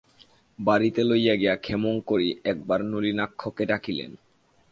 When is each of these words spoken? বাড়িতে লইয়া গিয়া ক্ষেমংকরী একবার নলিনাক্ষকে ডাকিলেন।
বাড়িতে 0.59 1.01
লইয়া 1.03 1.35
গিয়া 1.35 1.55
ক্ষেমংকরী 1.55 2.29
একবার 2.43 2.79
নলিনাক্ষকে 2.85 3.63
ডাকিলেন। 3.65 4.11